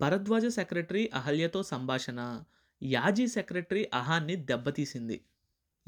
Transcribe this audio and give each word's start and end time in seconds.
Bharadwaj 0.00 0.46
secretary 0.46 1.10
అహల్యతో 1.14 1.62
సంభాషణ. 1.62 2.20
యాజీ 2.82 3.26
secretary 3.26 3.88
అహాన్ని 3.94 4.36
దెబ్బతీసింది. 4.36 5.16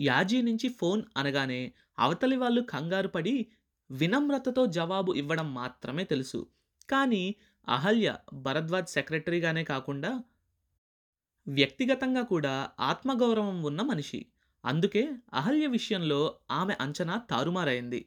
యాజీ 0.00 0.42
నుంచి 0.42 0.68
phone 0.68 1.02
అనగానే 1.16 1.60
అవతలి 1.98 2.36
వాళ్ళు 2.36 2.60
కంగారు 2.62 3.08
పడి 3.08 3.34
వినమ్రతతో 3.90 4.66
జవాబు 4.66 5.12
ఇవ్వడం 5.12 5.54
మాత్రమే 5.54 6.04
తెలుసు. 6.04 6.46
కానీ 6.90 7.34
అహల్య 7.68 8.16
భరద్వాజ్ 8.32 8.88
సెక్రటరీగానే 8.88 9.64
కాకుండా 9.64 10.12
వ్యక్తిగతంగా 11.48 12.22
కూడా 12.22 12.70
ఆత్మగౌరవం 12.80 13.62
ఉన్న 13.62 13.82
మనిషి. 13.82 14.26
అందుకే 14.64 15.02
అహల్య 15.34 15.66
విషయంలో 15.66 16.20
ఆమె 16.50 16.74
అంచనా 16.80 17.16
తారుమారైంది. 17.30 18.06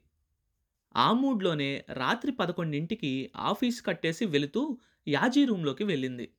ఆ 0.95 1.11
మూడ్లోనే 1.13 1.85
రాత్రి 1.89 2.31
పదకొండింటికి 2.31 3.31
ఆఫీస్ 3.35 3.85
కట్టేసి 3.85 4.25
వెళుతూ 4.25 4.77
యాజీ 5.07 5.45
రూంలోకి 5.45 5.83
వెళ్ళింది. 5.83 6.35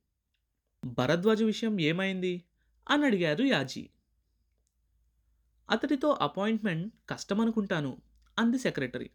భరద్వాజ 0.85 1.43
విషయం 1.43 1.81
ఏమైంది? 1.81 2.43
అని 2.89 3.05
అడిగారు 3.05 3.43
యాజీ. 3.43 3.89
అతడితో 5.69 6.09
అపాయింట్మెంట్ 6.09 6.93
కష్టమనుకుంటాను 7.09 8.01
అంది 8.39 8.59
సెక్రటరీ. 8.59 9.09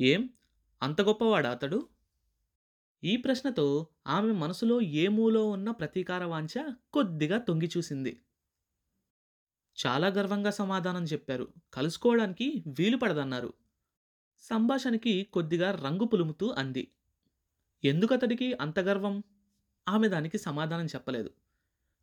ఏం? 0.00 0.28
అంత 0.82 1.00
గొప్పవాడా 1.00 1.50
అతడు? 1.50 1.88
ఈ 3.04 3.16
ప్రశ్నతో 3.16 3.86
ఆమె 4.06 4.32
మనసులో 4.32 4.80
ఏ 4.80 5.08
మూలో 5.08 5.50
ఉన్న 5.50 5.70
ప్రతీకార 5.70 6.24
వాంఛ 6.24 6.74
కొద్దిగా 6.92 7.38
తొంగి 7.38 7.70
చూసింది. 7.76 8.20
చాలా 9.86 10.08
గర్వంగా 10.08 10.50
సమాధానం 10.50 11.04
చెప్పారు. 11.04 11.52
కలుసుకోవడానికి 11.74 12.64
వీలు 12.66 12.96
పడదన్నారు. 12.96 13.52
సంభాషణకి 14.40 15.22
కొద్దిగా 15.22 15.70
రంగు 15.70 16.04
పులుముతూ 16.04 16.48
అంది. 16.48 16.90
ఎందుకతడికి 17.84 18.54
అంత 18.54 18.78
గర్వం? 18.78 19.22
ఆమె 19.88 20.08
దానికి 20.08 20.38
సమాధానం 20.38 20.86
చెప్పలేదు. 20.86 21.30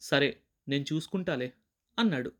సరే 0.01 0.41
నేను 0.67 0.85
చూసుకుంటాలే 0.93 1.53
అన్నాడు. 1.99 2.31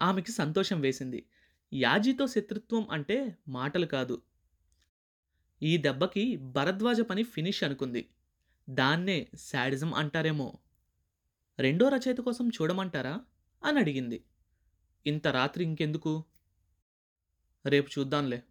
ఆమెకి 0.00 0.32
సంతోషం 0.32 0.80
వేసింది. 0.80 1.28
యాజీతో 1.74 2.26
శత్రుత్వం 2.26 2.88
అంటే 2.90 3.38
మాటలు 3.48 3.86
కాదు. 3.86 4.22
ఈ 5.62 5.76
దెబ్బకి 5.76 6.36
భరద్వాజ 6.36 7.00
పని 7.00 7.22
ఫినిష్ 7.22 7.64
అనుకుంది. 7.64 8.08
దాన్నే 8.70 9.28
శాడిజం 9.34 9.94
అంటారేమో. 9.94 10.58
రెండో 11.58 11.88
రచయిత 11.88 12.18
కోసం 12.18 12.48
చూడమంటారా? 12.48 13.20
అని 13.64 13.78
అడిగింది. 13.78 14.24
ఇంత 15.06 15.26
రాత్రి 15.26 15.64
ఇంకెందుకు? 15.64 16.24
రేపు 17.66 17.90
చూద్దాంలే. 17.98 18.42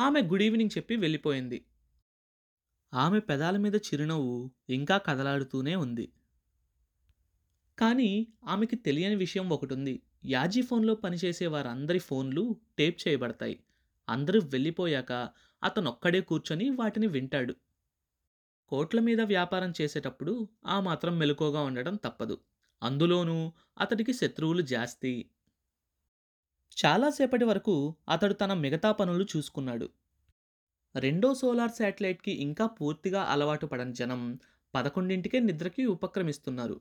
ఆమె 0.00 0.22
గుడ్ 0.22 0.42
ఈవినింగ్ 0.42 0.78
చెప్పి 0.78 0.96
వెళ్ళిపోయింది. 0.96 1.64
ఆమె 2.92 3.20
పెదాల 3.20 3.56
మీద 3.56 3.74
చిరునవ్వు 3.74 4.36
ఇంకా 4.68 4.98
కదలాడుతూనే 4.98 5.74
ఉంది. 5.76 6.12
కానీ 7.78 8.28
ఆమెకి 8.44 8.76
తెలియని 8.76 9.14
విషయం 9.14 9.48
ఒకటి 9.50 9.74
ఉంది 9.74 10.02
యాజీ 10.24 10.62
ఫోన్లో 10.62 10.94
పనిచేసే 10.94 11.46
వారందరి 11.46 11.98
ఫోన్లు 11.98 12.56
టేప్ 12.78 13.08
చేయబడతాయి. 13.08 13.56
అందరూ 14.08 14.40
వెళ్ళిపోయాక 14.40 15.12
అతనొక్కడే 15.62 16.20
కూర్చొని 16.20 16.70
వాటిని 16.70 17.06
వింటాడు. 17.06 17.54
కోట్ల 18.68 19.00
మీద 19.00 19.20
వ్యాపారం 19.20 19.72
చేసేటప్పుడు 19.80 20.48
ఆ 20.66 20.80
మాత్రం 20.80 21.18
మెలకుగా 21.18 21.62
ఉండడం 21.62 21.96
తప్పదు. 21.96 22.38
అందులోనూ 22.82 23.52
అతడికి 23.78 24.12
శత్రువులు 24.12 24.62
జాస్తి. 24.62 25.14
చాలాసేపటి 26.76 27.44
వరకు 27.44 27.74
అతడు 28.08 28.34
తన 28.34 28.54
మిగతా 28.54 28.92
పనులు 28.92 29.26
చూసుకున్నాడు. 29.36 29.88
రెండో 30.94 31.34
సోలార్ 31.34 31.72
శాటిలైట్కి 31.72 32.32
ఇంకా 32.32 32.66
పూర్తిగా 32.66 33.22
అలవాటు 33.22 33.66
పడని 33.66 33.92
జనం 33.92 34.38
పదకొండింటికే 34.74 35.40
నిద్రకి 35.40 35.86
ఉపక్రమిస్తున్నారు. 35.86 36.80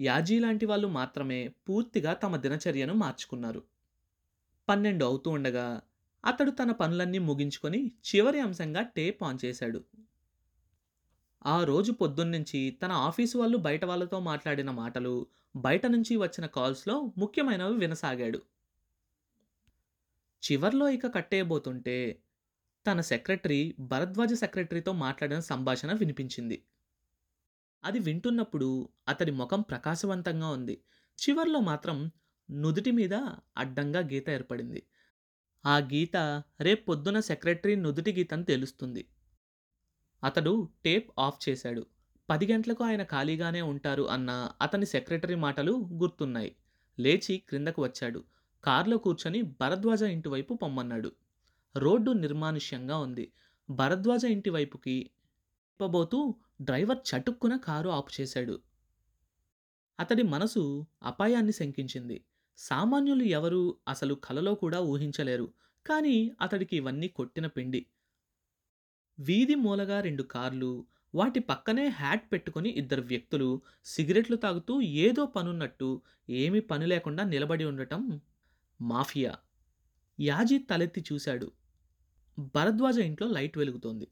యాజీ 0.00 0.38
లాంటి 0.38 0.66
వాళ్ళు 0.66 0.88
మాత్రమే 0.88 1.48
పూర్తిగా 1.68 2.12
తమ 2.14 2.36
దినచర్యను 2.36 2.94
మార్చుకున్నారు. 2.94 3.62
పన్నెండు 4.68 5.04
అవుతూ 5.04 5.30
ఉండగా 5.30 5.82
అతడు 6.24 6.50
తన 6.50 6.70
పనులన్నీ 6.72 7.18
ముగించుకొని 7.18 7.92
చివరి 8.14 8.40
అంశంగా 8.40 8.82
టేప్ 8.82 9.22
ఆన్ 9.22 9.38
చేశాడు. 9.44 9.80
ఆ 11.44 11.64
రోజు 11.64 11.92
పొద్దున్నుంచి 11.92 12.78
తన 12.82 12.92
ఆఫీసు 12.92 13.38
వాళ్ళు 13.38 13.56
బయట 13.58 13.84
వాళ్ళతో 13.84 14.20
మాట్లాడిన 14.20 14.70
మాటలు 14.70 15.26
బయట 15.56 15.86
నుంచి 15.86 16.16
వచ్చిన 16.16 16.46
కాల్స్లో 16.46 17.12
ముఖ్యమైనవి 17.18 17.76
వినసాగాడు. 17.76 18.40
చివర్లో 20.42 20.88
ఇక 20.88 21.14
కట్టేయబోతుంటే 21.14 21.96
తన 22.86 23.00
సెక్రటరీ 23.00 23.74
భరద్వాజ 23.80 24.32
సెక్రటరీతో 24.32 24.92
మాట్లాడిన 24.92 25.40
సంభాషణ 25.40 25.92
వినిపించింది. 25.92 26.64
అది 27.84 27.98
వింటున్నప్పుడు 27.98 28.88
అతడి 29.08 29.30
ముఖం 29.30 29.60
ప్రకాశవంతంగా 29.60 30.48
ఉంది. 30.48 30.82
చివర్లో 31.18 31.60
మాత్రం 31.60 32.10
నుదుటి 32.50 32.90
మీద 32.90 33.14
అడ్డంగా 33.58 34.00
గీత 34.00 34.30
ఏర్పడింది. 34.30 34.82
ఆ 35.66 35.78
గీత 35.78 36.16
రేపు 36.60 36.84
పొద్దున 36.84 37.20
సెక్రటరీ 37.20 37.74
నుదుటి 37.74 38.12
గీతని 38.12 38.44
తెలుస్తుంది. 38.44 39.08
అతడు 40.24 40.68
టేప్ 40.84 41.10
ఆఫ్ 41.18 41.48
చేశాడు. 41.48 41.86
పది 42.30 42.52
గంటలకు 42.52 42.84
ఆయన 42.84 43.02
ఖాళీగానే 43.02 43.60
ఉంటారు 43.60 44.02
అన్న 44.02 44.52
అతని 44.62 44.86
సెక్రటరీ 44.86 45.34
మాటలు 45.34 45.88
గుర్తున్నాయి. 45.92 46.56
లేచి 46.98 47.36
క్రిందకు 47.36 47.82
వచ్చాడు. 47.82 48.24
కారులో 48.64 48.98
కూర్చొని 48.98 49.42
భరద్వాజ 49.42 50.02
ఇంటివైపు 50.02 50.54
పొమ్మన్నాడు. 50.54 51.12
రోడ్డు 51.76 52.10
నిర్మానుష్యంగా 52.10 52.98
ఉంది. 52.98 53.32
భరద్వాజ 53.70 54.24
ఇంటి 54.24 54.50
వైపుకి 54.50 55.10
తిప్పబోతూ 55.70 56.34
డ్రైవర్ 56.60 56.98
చటుక్కున 56.98 57.56
కారు 57.56 57.88
ఆపు 57.88 58.10
చేశాడు. 58.20 58.62
అతడి 60.00 60.22
మనసు 60.22 60.86
అపాయాన్ని 61.02 61.52
శంకించింది. 61.52 62.24
సామాన్యులు 62.58 63.22
ఎవరు 63.22 63.78
అసలు 63.88 64.14
కలలో 64.14 64.54
కూడా 64.54 64.80
ఊహించలేరు. 64.80 65.52
కానీ 65.86 66.32
అతడికి 66.40 66.76
ఇవన్నీ 66.76 67.08
కొట్టిన 67.08 67.46
పిండి. 67.46 67.86
వీధి 69.20 69.54
మూలగా 69.54 70.00
రెండు 70.00 70.22
కార్లు 70.22 70.86
వాటి 71.14 71.40
పక్కనే 71.40 71.86
హ్యాట్ 71.86 72.32
పెట్టుకొని 72.32 72.70
ఇద్దరు 72.70 73.02
వ్యక్తులు 73.02 73.62
సిగరెట్లు 73.84 74.36
తాగుతూ 74.36 74.80
ఏదో 74.80 75.26
పనున్నట్టు 75.26 76.02
ఏమీ 76.30 76.60
పని 76.60 76.86
లేకుండా 76.86 77.24
నిలబడి 77.24 77.64
ఉండటం 77.64 78.20
మాఫియా. 78.80 79.36
యాజీ 80.20 80.58
తలెత్తి 80.58 81.04
చూశాడు. 81.12 81.52
భరద్వాజ 82.38 82.98
ఇంట్లో 82.98 83.28
లైట్ 83.28 83.58
వెలుగుతోంది. 83.58 84.08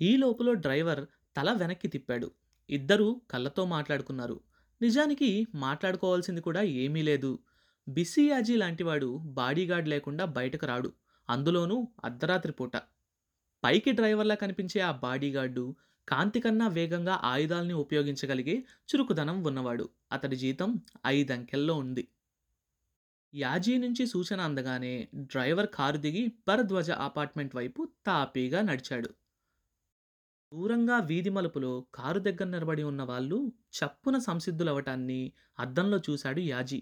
ఈ 0.00 0.16
లోపల 0.16 0.52
డ్రైవర్ 0.52 1.06
తల 1.36 1.52
వెనక్కి 1.52 1.88
తిప్పాడు. 1.88 2.30
ఇద్దరూ 2.70 3.20
కళ్ళతో 3.30 3.64
మాట్లాడుకున్నారు. 3.64 4.40
నిజానికి 4.82 5.46
మాట్లాడుకోవాల్సింది 5.54 6.40
కూడా 6.40 6.62
ఏమీ 6.62 7.02
లేదు. 7.02 7.38
బిసియాజీ 7.88 8.56
లాంటివాడు 8.56 9.16
బాడీగార్డ్ 9.18 9.88
లేకుండా 9.88 10.24
బయటకు 10.24 10.66
రాడు. 10.66 10.92
అందులోనూ 11.30 11.88
అర్ధరాత్రి 12.04 12.52
పూట. 12.52 12.72
పైకి 13.64 13.92
డ్రైవర్లా 13.92 14.34
కనిపించే 14.34 14.80
ఆ 14.80 14.92
బాడీగార్డు 14.92 15.76
కాంతి 16.08 16.40
కన్నా 16.40 16.68
వేగంగా 16.68 17.20
ఆయుధాల్ని 17.22 17.74
ఉపయోగించగలిగే 17.74 18.64
చురుకుదనం 18.88 19.44
ఉన్నవాడు. 19.44 19.88
అతడి 20.12 20.36
జీతం 20.36 20.80
ఐదంకెల్లో 21.06 21.74
ఉంది. 21.74 22.08
యాజీ 23.34 23.78
నుంచి 23.78 24.06
సూచన 24.06 24.40
అందగానే 24.40 25.08
డ్రైవర్ 25.14 25.66
కారు 25.74 25.96
దిగి 25.96 26.32
భరద్వాజ 26.48 26.90
అపార్ట్మెంట్ 26.90 27.56
వైపు 27.56 27.88
తాపీగా 28.06 28.60
నడిచాడు. 28.62 29.10
దూరంగా 30.52 30.98
వీధి 30.98 31.30
మలుపులో 31.30 31.86
కారు 31.94 32.18
దగ్గర 32.18 32.44
నిలబడి 32.44 32.82
ఉన్న 32.82 33.02
వాళ్ళు 33.02 33.52
చప్పున 33.78 34.18
సంసిద్ధులవటాన్ని 34.18 35.32
అద్దంలో 35.58 35.98
చూశాడు 35.98 36.40
యాజీ. 36.40 36.80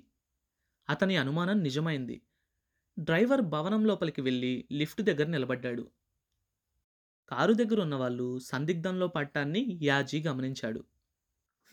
అతని 0.88 1.16
అనుమానం 1.16 1.62
నిజమైంది. 1.62 2.22
డ్రైవర్ 2.98 3.42
భవనం 3.42 3.84
లోపలికి 3.84 4.20
వెళ్ళి 4.20 4.68
లిఫ్ట్ 4.72 5.02
దగ్గర 5.02 5.26
నిలబడ్డాడు. 5.26 5.84
కారు 7.30 7.52
దగ్గర 7.52 7.80
ఉన్నవాళ్ళు 7.80 8.38
సందిగ్ధంలో 8.38 9.08
పట్టాన్ని 9.08 9.78
యాజీ 9.82 10.22
గమనించాడు. 10.22 10.80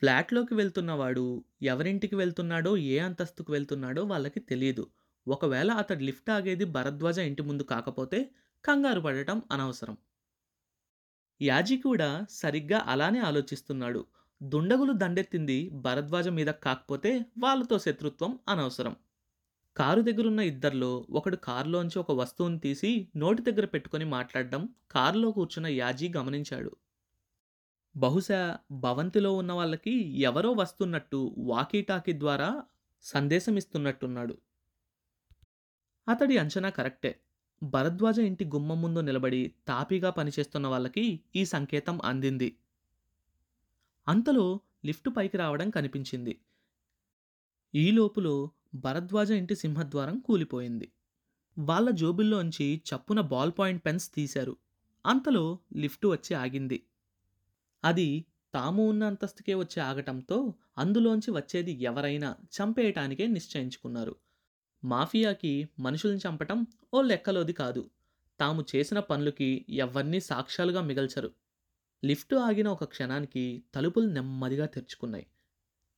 ఫ్లాట్లోకి 0.01 0.53
వెళ్తున్నవాడు 0.56 1.24
ఎవరింటికి 1.62 2.15
వెళ్తున్నాడో 2.15 2.77
ఏ 2.77 3.00
అంతస్తుకు 3.00 3.51
వెళ్తున్నాడో 3.51 4.03
వాళ్ళకి 4.03 4.39
తెలియదు 4.39 4.86
ఒకవేళ 5.27 5.71
అతడు 5.71 6.00
లిఫ్ట్ 6.00 6.30
ఆగేది 6.30 6.65
భరద్వాజ 6.65 7.18
ఇంటి 7.19 7.42
ముందు 7.42 7.63
కాకపోతే 7.63 8.19
కంగారు 8.63 9.00
పడటం 9.00 9.42
అనవసరం. 9.51 9.95
యాజీ 11.42 11.77
కూడా 11.77 12.09
సరిగ్గా 12.30 12.83
అలానే 12.88 13.19
ఆలోచిస్తున్నాడు. 13.19 14.01
దుండగులు 14.42 14.94
దండెత్తింది 14.94 15.57
భరద్వాజ 15.81 16.27
మీద 16.27 16.48
కాకపోతే 16.48 17.12
వాళ్ళతో 17.38 17.80
శత్రుత్వం 17.80 18.39
అనవసరం. 18.50 18.95
కారు 19.77 20.01
దగ్గరున్న 20.01 20.39
ఇద్దరిలో 20.39 21.06
ఒకడు 21.09 21.36
కారులోంచి 21.36 22.00
ఒక 22.00 22.12
వస్తువుని 22.12 22.59
తీసి 22.59 22.91
నోటి 23.15 23.41
దగ్గర 23.41 23.65
పెట్టుకొని 23.65 24.06
మాట్లాడడం 24.06 24.62
కారులో 24.91 25.31
కూర్చున్న 25.31 25.68
యాజీ 25.68 26.13
గమనించాడు. 26.18 26.71
బహుశా 27.95 28.59
భవంతిలో 28.71 29.33
ఉన్న 29.33 29.51
వాళ్ళకి 29.51 30.19
ఎవరో 30.21 30.51
వస్తున్నట్టు 30.51 31.36
వాకీటాకీ 31.38 32.19
ద్వారా 32.19 32.63
సందేశం 33.01 33.57
ఇస్తున్నట్టున్నాడు 33.57 34.36
అతడి 36.07 36.38
అంచనా 36.38 36.69
కరెక్టే 36.69 37.19
భరద్వాజ 37.63 38.19
ఇంటి 38.19 38.45
గుమ్మం 38.45 38.81
ముందు 38.81 39.00
నిలబడి 39.00 39.53
తాపీగా 39.68 40.09
పనిచేస్తున్న 40.09 40.68
వాళ్ళకి 40.68 41.24
ఈ 41.36 41.45
సంకేతం 41.45 42.00
అందింది 42.03 42.57
అంతలో 44.07 44.59
లిఫ్ట్ 44.86 45.09
పైకి 45.18 45.38
రావడం 45.38 45.69
కనిపించింది. 45.69 46.39
ఈ 47.74 47.91
లోపులో 47.91 48.51
భరద్వాజ 48.75 49.31
ఇంటి 49.31 49.56
సింహద్వారం 49.56 50.19
కూలిపోయింది. 50.19 50.91
వాళ్ళ 51.57 51.89
జోబుల్లోంచి 51.89 52.81
చప్పున 52.89 53.21
బాల్ 53.21 53.51
పాయింట్ 53.59 53.86
పెన్స్ 53.86 54.13
తీశారు. 54.13 54.57
అంతలో 55.06 55.59
లిఫ్ట్ 55.75 56.06
వచ్చి 56.06 56.33
ఆగింది. 56.36 56.83
అది 57.86 58.26
తాము 58.54 58.90
ఉన్న 58.90 59.04
అంతస్తుకే 59.04 59.54
వచ్చి 59.54 59.80
ఆగటంతో 59.80 60.54
అందులోంచి 60.78 61.32
వచ్చేది 61.32 61.72
ఎవరైనా 61.72 62.36
చంపేయటానికే 62.56 63.28
నిశ్చయించుకున్నారు. 63.28 64.16
మాఫియాకి 64.84 65.70
మనుషుల్ని 65.80 66.20
చంపటం 66.28 66.68
ఓ 66.94 67.02
లెక్కలోది 67.02 67.54
కాదు. 67.54 67.90
తాము 68.40 68.66
చేసిన 68.76 69.00
పనులకి 69.00 69.66
ఎవరినీ 69.70 70.20
సాక్ష్యాలుగా 70.20 70.82
మిగల్చరు. 70.82 71.32
లిఫ్ట్ 72.06 72.34
ఆగిన 72.34 72.68
ఒక 72.68 72.84
క్షణానికి 72.84 73.64
తలుపులు 73.76 74.08
నెమ్మదిగా 74.08 74.66
తెరుచుకున్నాయి. 74.66 75.28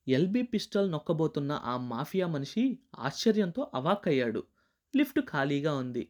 ఎల్బీ 0.07 0.41
పిస్టల్ 0.41 0.91
నొక్కబోతున్న 0.91 1.51
ఆ 1.63 1.77
మాఫియా 1.77 2.27
మనిషి 2.27 2.79
ఆశ్చర్యంతో 2.99 3.71
అవాక్కయ్యాడు. 3.73 4.43
లిఫ్ట్ 4.95 5.19
ఖాళీగా 5.19 5.75
ఉంది. 5.75 6.09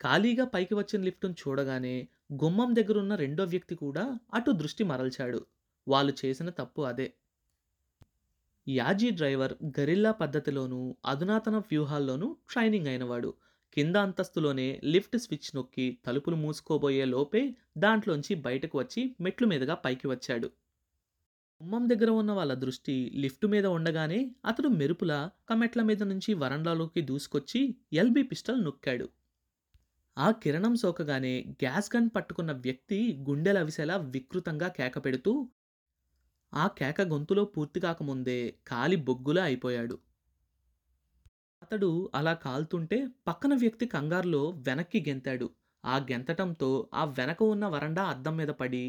ఖాళీగా 0.00 0.44
పైకి 0.44 0.74
వచ్చిన 0.74 1.02
లిఫ్టును 1.02 1.32
చూడగానే 1.32 2.08
గుమ్మం 2.32 2.76
దగ్గరున్న 2.76 3.14
రెండో 3.14 3.44
వ్యక్తి 3.44 3.74
కూడా 3.74 4.18
అటు 4.34 4.50
దృష్టి 4.50 4.84
మరల్చాడు. 4.84 5.46
వాళ్ళు 5.88 6.12
చేసిన 6.24 6.50
తప్పు 6.50 6.82
అదే. 6.82 7.14
యాజీ 8.68 9.10
డ్రైవర్ 9.10 9.54
గరిల్లా 9.80 10.10
పద్ధతిలోనూ, 10.12 10.96
అధునాతన 11.06 11.56
వ్యూహాల్లోనూ 11.58 12.36
ట్రైనింగ్ 12.50 12.86
అయినవాడు. 12.86 13.34
కింద 13.74 13.96
అంతస్తులోనే 13.96 14.80
లిఫ్ట్ 14.84 15.18
స్విచ్ 15.18 15.56
నొక్కి 15.56 15.98
తలుపులు 16.06 16.36
మూసుకోబోయే 16.36 17.04
లోపే 17.04 17.56
దాంట్లోంచి 17.78 18.34
బయటకు 18.34 18.78
వచ్చి 18.78 19.16
మెట్లు 19.20 19.46
మీదుగా 19.46 19.74
పైకి 19.74 20.06
వచ్చాడు. 20.06 20.46
గుమ్మం 21.62 21.88
దగ్గర 21.88 22.10
ఉన్న 22.10 22.32
వాళ్ళ 22.32 22.54
దృష్టి 22.54 23.12
లిఫ్ట్ 23.14 23.46
మీద 23.46 23.66
ఉండగానే 23.66 24.34
అతడు 24.44 24.68
మెరుపులా 24.68 25.30
కమెట్ల 25.48 25.82
మీద 25.82 26.02
నుంచి 26.02 26.34
వరండాలోకి 26.34 27.00
దూసుకొచ్చి 27.00 27.76
ఎల్బీ 27.92 28.22
పిస్టల్ 28.22 28.64
నొక్కాడు. 28.64 29.08
ఆ 30.16 30.26
కిరణం 30.42 30.74
సోకగానే 30.76 31.32
గ్యాస్ 31.62 31.88
గన్ 31.94 32.08
పట్టుకున్న 32.14 32.52
వ్యక్తి 32.64 32.98
గుండెలవిసేలా 33.28 33.96
వికృతంగా 34.14 34.68
కేక 34.78 34.96
పెడుతూ 35.04 35.32
ఆ 36.52 36.66
కేక 36.78 37.00
గొంతులో 37.10 37.44
పూర్తి 37.54 37.80
కాకముందే 37.80 38.38
కాలి 38.68 38.96
బొగ్గులా 39.06 39.42
అయిపోయాడు. 39.44 39.96
అతడు 41.62 41.88
అలా 42.14 42.34
కాలుతుంటే 42.42 42.98
పక్కన 43.26 43.52
వ్యక్తి 43.54 43.86
కంగారులో 43.86 44.42
వెనక్కి 44.66 45.00
గెంతాడు. 45.08 45.46
ఆ 45.84 45.96
గెంతటంతో 46.10 46.70
ఆ 46.94 47.04
వెనక 47.18 47.40
ఉన్న 47.44 47.64
వరండా 47.66 48.04
అద్దం 48.04 48.36
మీద 48.36 48.52
పడి 48.60 48.84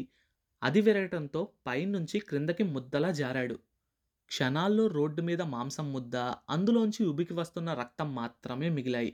అది 0.62 0.80
విరగటంతో 0.80 1.40
పైనుంచి 1.66 2.18
క్రిందకి 2.20 2.64
ముద్దలా 2.74 3.10
జారాడు. 3.12 3.56
క్షణాల్లో 4.30 4.86
రోడ్డు 4.88 5.22
మీద 5.22 5.42
మాంసం 5.54 5.86
ముద్ద, 5.92 6.16
అందులోంచి 6.50 7.02
ఉబికి 7.04 7.34
వస్తున్న 7.34 7.68
రక్తం 7.74 8.08
మాత్రమే 8.14 8.68
మిగిలాయి. 8.70 9.12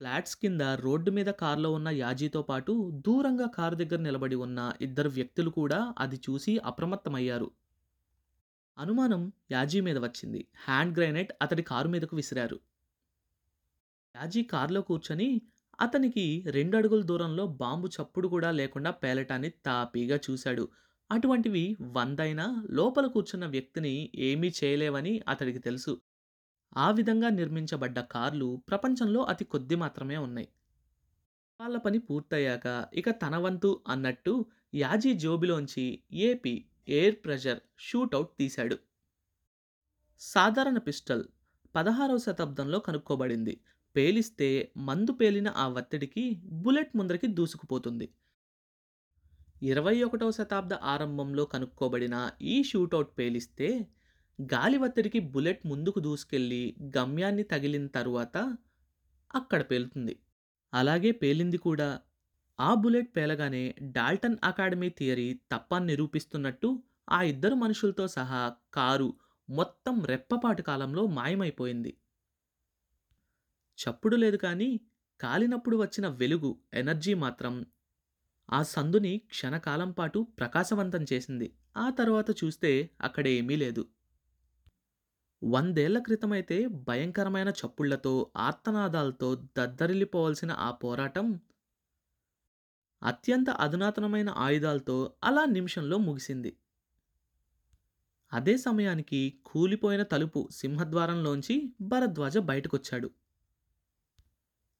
ఫ్లాట్స్ 0.00 0.36
కింద 0.36 0.62
రోడ్డు 0.84 1.10
మీద 1.10 1.30
కారులో 1.40 1.72
ఉన్న 1.72 1.88
యాజీతో 1.88 2.42
పాటు 2.42 2.72
దూరంగా 3.06 3.46
కారు 3.46 3.74
దగ్గర 3.74 4.00
నిలబడి 4.00 4.34
ఉన్న 4.34 4.72
ఇద్దరు 4.80 5.08
వ్యక్తులు 5.08 5.50
కూడా 5.50 5.94
అది 5.98 6.16
చూసి 6.16 6.58
అప్రమత్తమయ్యారు. 6.58 7.48
అనుమానం 8.78 9.22
యాజీ 9.50 9.80
మీద 9.80 9.98
వచ్చింది. 9.98 10.48
హ్యాండ్ 10.66 10.94
గ్రెనేడ్ 10.98 11.32
అతడి 11.42 11.62
కారు 11.62 11.88
మీదకు 11.88 12.16
విసిరారు. 12.16 12.58
యాజీ 14.14 14.42
కారులో 14.42 14.82
కూర్చొని 14.82 15.28
అతనికి 15.80 16.44
రెండు 16.50 16.76
అడుగుల 16.76 17.02
దూరంలో 17.02 17.46
బాంబు 17.46 17.88
చప్పుడు 17.88 18.28
కూడా 18.28 18.50
లేకుండా 18.50 18.90
పేలటాన్ని 18.90 19.50
తాపీగా 19.50 20.16
చూశాడు. 20.30 20.64
అటువంటివి 21.10 21.64
వందైనా 21.98 22.46
లోపల 22.70 23.06
కూర్చున్న 23.06 23.46
వ్యక్తిని 23.46 23.94
ఏమీ 24.30 24.52
చేయలేవని 24.64 25.22
అతడికి 25.28 25.58
తెలుసు. 25.58 25.94
ఆ 26.76 26.90
విధంగా 26.90 27.28
నిర్మించబడ్డ 27.28 28.00
కార్లు 28.00 28.62
ప్రపంచంలో 28.68 29.20
అతి 29.20 29.44
కొద్ది 29.44 29.74
మాత్రమే 29.74 30.16
ఉన్నాయి. 30.16 30.48
వాళ్ళ 31.60 31.76
పని 31.76 31.98
పూర్తయ్యాక 31.98 32.88
ఇక 32.94 33.10
తన 33.10 33.36
వంతు 33.36 33.82
అన్నట్టు 33.88 34.46
యాజీ 34.74 35.12
జోబిలోంచి 35.14 36.02
ఏపీ 36.12 36.64
ఎయిర్ 36.88 37.16
ప్రెషర్ 37.24 37.60
షూటౌట్ 37.78 38.30
తీశాడు. 38.38 38.78
సాధారణ 40.20 40.78
పిస్టల్. 40.78 41.24
పదహారవ 41.76 42.18
శతాబ్దంలో 42.18 42.78
కనుక్కోబడింది. 42.78 43.60
పేలిస్తే 43.96 44.72
మందు 44.76 45.12
పేలిన 45.12 45.48
ఆ 45.48 45.68
వత్తిడికి 45.68 46.42
బుల్లెట్ 46.44 46.96
ముందరికి 46.96 47.26
దూసుకుపోతుంది. 47.26 48.14
ఇరవై 49.62 50.02
ఒకటవ 50.02 50.30
శతాబ్ద 50.30 50.74
ఆరంభంలో 50.74 51.44
కనుక్కోబడిన 51.44 52.30
ఈ 52.42 52.62
షూటౌట్ 52.62 53.18
పేలిస్తే 53.18 53.88
గాలి 54.40 54.78
వత్తిడికి 54.78 55.18
బుల్లెట్ 55.18 55.66
ముందుకు 55.66 56.00
దూసుకెళ్ళి 56.00 56.76
గమ్యాన్ని 56.98 57.42
తగిలిన 57.42 57.86
తరువాత 57.86 58.58
అక్కడ 59.34 59.62
పేలుతుంది. 59.62 60.18
అలాగే 60.74 61.10
పేలింది 61.10 61.56
కూడా. 61.56 62.00
ఆ 62.60 62.74
బుల్లెట్ 62.74 63.16
పేలగానే 63.16 63.74
డాల్టన్ 63.82 64.36
అకాడమీ 64.44 64.88
థియరీ 64.88 65.40
తప్పని 65.52 65.86
నిరూపిస్తున్నట్టు 65.86 66.82
ఆ 67.10 67.22
ఇద్దరు 67.22 67.54
మనుషులతో 67.54 68.08
సహా 68.08 68.52
కారు 68.74 69.14
మొత్తం 69.50 70.04
రెప్పపాటు 70.04 70.62
కాలంలో 70.62 71.06
మాయమైపోయింది. 71.06 71.96
చప్పుడు 73.78 74.16
లేదు 74.16 74.36
కానీ 74.36 74.80
కాలినప్పుడు 75.20 75.76
వచ్చిన 75.76 76.08
వెలుగు, 76.08 76.58
ఎనర్జీ 76.74 77.14
మాత్రం 77.14 77.66
ఆ 78.50 78.62
సందుని 78.62 79.18
క్షణకాలం 79.18 79.90
పాటు 79.90 80.26
ప్రకాశవంతం 80.38 81.06
చేసింది. 81.12 81.52
ఆ 81.76 81.90
తర్వాత 81.90 82.44
చూస్తే 82.44 82.90
అక్కడ 83.00 83.28
ఏమీ 83.28 83.56
లేదు. 83.56 83.86
వందేళ్ళ 85.42 85.98
క్రితమైతే 85.98 86.66
భయంకరమైన 86.66 87.52
చప్పుళ్ళతో, 87.60 88.12
ఆర్తనాదాలతో 88.36 89.34
దద్దరిల్లిపోవాల్సిన 89.58 90.52
ఆ 90.58 90.70
పోరాటం 90.70 91.26
అత్యంత 93.02 93.50
అధునాతనమైన 93.50 94.30
ఆయుధాలతో 94.36 94.96
అలా 95.24 95.44
నిమిషంలో 95.44 95.98
ముగిసింది. 95.98 96.56
అదే 98.32 98.56
సమయానికి 98.56 99.20
కూలిపోయిన 99.46 100.02
తలుపు 100.02 100.48
సింహద్వారంలోంచి 100.52 101.56
భరద్వాజ 101.80 102.38
బయటకొచ్చాడు. 102.38 103.08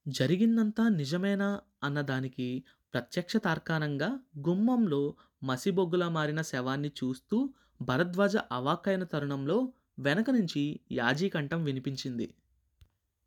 జరిగిందంతా 0.06 0.88
నిజమేనా 0.88 1.48
అన్నదానికి 1.82 2.64
ప్రత్యక్ష 2.94 3.36
తార్కాణంగా 3.36 4.08
గుమ్మంలో 4.38 5.16
మసిబొగ్గులా 5.44 6.08
మారిన 6.08 6.42
శవాన్ని 6.42 6.88
చూస్తూ 6.88 7.36
భరద్వాజ 7.80 8.36
అవాక్కైన 8.52 9.04
తరుణంలో 9.04 9.58
వెనక 10.00 10.30
నుంచి 10.30 10.80
యాజీ 10.92 11.28
కంఠం 11.28 11.64
వినిపించింది. 11.64 12.34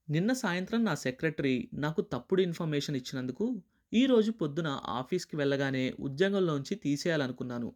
నిన్న 0.09 0.33
సాయంత్రం 0.33 0.85
నా 0.85 0.95
సెక్రటరీ 0.95 1.69
నాకు 1.73 2.01
తప్పుడు 2.01 2.41
ఇన్ఫర్మేషన్ 2.41 2.95
ఇచ్చినందుకు 2.95 3.61
ఈరోజు 3.93 4.31
పొద్దున 4.31 4.81
ఆఫీస్కి 4.85 5.35
వెళ్ళగానే 5.35 5.95
ఉద్యోగంలోంచి 5.99 6.75
తీసేయాలనుకున్నాను. 6.75 7.73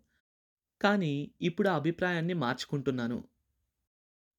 కానీ 0.82 1.32
ఇప్పుడు 1.42 1.70
ఆ 1.70 1.75
అభిప్రాయాన్ని 1.75 2.34
మార్చుకుంటున్నాను. 2.34 3.24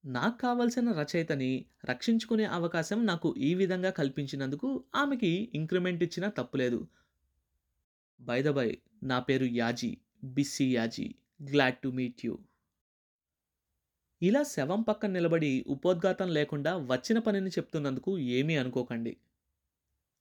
నాకు 0.05 0.38
కావలసిన 0.38 0.93
రచయితని 0.93 1.65
రక్షించుకునే 1.85 2.45
అవకాశం 2.45 3.07
నాకు 3.07 3.35
ఈ 3.38 3.55
విధంగా 3.55 3.91
కల్పించినందుకు 3.91 4.85
ఆమెకి 4.95 5.53
ఇంక్రిమెంట్ 5.55 6.03
ఇచ్చినా 6.03 6.29
తప్పులేదు. 6.29 6.88
బై 8.21 8.43
ద 8.43 8.49
బై 8.49 8.79
నా 9.03 9.19
పేరు 9.19 9.45
Yazzie. 9.45 9.99
Bissie 10.25 10.77
Yazzie. 10.77 11.15
Glad 11.43 11.79
to 11.79 11.88
meet 11.88 12.27
you. 12.27 12.38
ఇలా 14.23 14.43
శవం 14.49 14.81
పక్కన 14.83 15.11
నిలబడి 15.13 15.51
ఉపోద్ఘాతం 15.69 16.29
లేకుండా 16.33 16.73
వచ్చిన 16.89 17.19
పనిని 17.21 17.51
చెప్తున్నందుకు 17.51 18.13
ఏమీ 18.37 18.55
అనుకోకండి. 18.57 19.13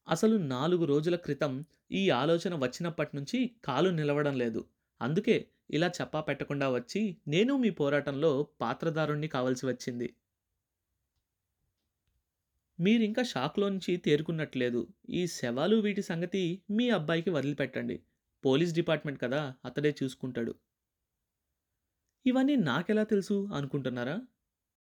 అసలు 0.07 0.35
నాలుగు 0.47 0.85
రోజుల 0.85 1.15
క్రితం 1.17 1.53
ఈ 1.91 2.09
ఆలోచన 2.13 2.53
వచ్చినప్పటి 2.55 3.13
నుంచి 3.17 3.39
కాలు 3.63 3.89
నిలవడం 3.91 4.35
లేదు. 4.37 4.61
అందుకే 5.01 5.37
ఇలా 5.69 5.89
చెప్పా 5.97 6.21
పెట్టకుండా 6.21 6.69
వచ్చి 6.71 7.03
నేను 7.27 7.55
మీ 7.57 7.71
పోరాటంలో 7.79 8.31
పాత్రధారుణ్ణి 8.61 9.29
కావలసి 9.29 9.65
వచ్చింది. 9.65 10.07
మీరింకా 12.79 13.23
షాక్‌లోంచి 13.23 13.93
తేరుకున్నట్లేదు. 13.97 14.81
ఈ 15.11 15.27
శవాలు 15.35 15.75
వీటి 15.77 16.03
సంగతి 16.03 16.43
మీ 16.71 16.85
అబ్బాయికి 16.91 17.29
వదిలిపెట్టండి. 17.29 17.97
పోలీస్ 18.43 18.73
డిపార్ట్మెంట్ 18.73 19.21
కదా! 19.21 19.41
అతడే 19.65 19.91
చూసుకుంటాడు. 19.99 20.53
ఇవన్నీ 22.27 22.55
నాకెలా 22.55 23.03
తెలుసు 23.03 23.49
అనుకుంటున్నారా? 23.53 24.21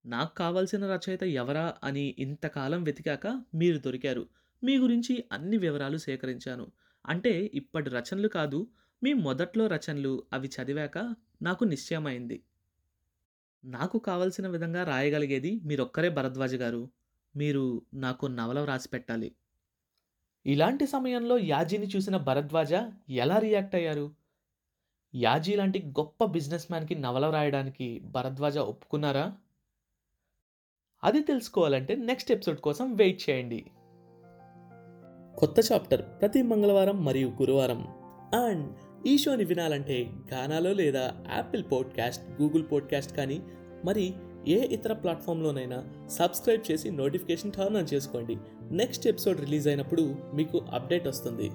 నాకు 0.06 0.36
కావాల్సిన 0.36 0.94
రచయిత 0.94 1.24
ఎవరా 1.24 1.76
అని 1.84 2.16
ఇంతకాలం 2.20 2.84
వెతికాక 2.84 3.44
మీరు 3.56 3.78
దొరికారు. 3.78 4.28
మీ 4.64 4.78
గురించి 4.78 5.24
అన్ని 5.32 5.58
వివరాలు 5.58 5.98
సేకరించాను. 5.98 6.72
అంటే 7.06 7.52
ఇప్పటి 7.54 7.90
రచనలు 7.90 8.28
కాదు, 8.28 8.68
మీ 9.04 9.14
మొదట్లో 9.14 9.68
రచనలు 9.68 10.24
అవి 10.34 10.48
చదివాక 10.48 11.16
నాకు 11.42 11.64
నిశ్చయమైంది. 11.64 12.44
నాకు 13.66 13.98
కావలసిన 13.98 14.48
విధంగా 14.48 14.84
రాయగలిగేది 14.84 15.62
మీరొక్కరే 15.64 16.10
భరద్వాజ 16.10 16.56
గారు. 16.56 16.90
మీరు 17.36 17.82
నాకు 17.94 18.26
నవల 18.26 18.60
వ్రాసిపెట్టాలి. 18.60 19.36
ఇలాంటి 20.46 20.88
సమయంలో 20.88 21.38
యాజీని 21.38 21.88
చూసిన 21.88 22.18
భరద్వాజ 22.18 22.74
ఎలా 23.10 23.38
రియాక్ట్ 23.38 23.76
అయ్యారు? 23.76 24.19
యాజీ 25.16 25.56
లాంటి 25.56 25.86
గొప్ప 25.88 26.26
బిజినెస్ 26.26 26.68
మ్యాన్‌కి 26.72 26.96
నవల 26.96 27.30
రాయడానికి 27.30 28.00
భరద్వాజ 28.00 28.58
ఒప్పుకున్నారా? 28.58 29.34
అది 31.04 31.22
తెలుసుకోవాలంటే 31.22 31.96
నెక్స్ట్ 31.96 32.32
ఎపిసోడ్ 32.32 32.58
కోసం 32.58 32.96
వెయిట్ 32.96 33.30
చేయండి. 33.30 33.66
కొత్త 35.38 35.72
చాప్టర్ 35.72 36.02
ప్రతి 36.02 36.42
మంగళవారం 36.42 37.06
మరియు 37.06 37.28
గురువారం 37.28 37.88
అండ్ 38.34 38.74
ఈ 39.08 39.18
షోని 39.18 39.44
వినాలంటే 39.44 40.12
గానాలో 40.34 40.74
లేదా 40.74 41.12
యాపిల్ 41.36 41.64
పాడ్కాస్ట్ 41.72 42.42
గూగుల్ 42.42 42.64
పాడ్కాస్ట్ 42.72 43.18
కానీ 43.18 43.42
మరి 43.86 44.14
ఏ 44.48 44.68
ఇతర 44.68 44.94
ప్లాట్ఫామ్లోనైనా 44.94 46.08
సబ్స్క్రైబ్ 46.08 46.72
చేసి 46.72 46.92
నోటిఫికేషన్ 46.92 47.52
టర్న్ 47.52 47.78
ఆన్ 47.78 47.94
చేసుకోండి 47.94 48.38
నెక్స్ట్ 48.72 49.08
ఎపిసోడ్ 49.08 49.40
రిలీజ్ 49.40 49.68
అయినప్పుడు 49.68 50.16
మీకు 50.34 50.58
అప్డేట్ 50.58 51.08
వస్తుంది 51.08 51.52